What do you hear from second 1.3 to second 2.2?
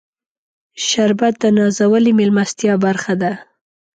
د نازولې